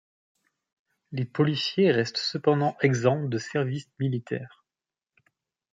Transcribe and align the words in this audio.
Les 1.11 1.25
policiers 1.25 1.91
restent 1.91 2.17
cependant 2.17 2.75
exempts 2.81 3.29
de 3.29 3.37
service 3.37 3.85
militaire. 3.99 4.65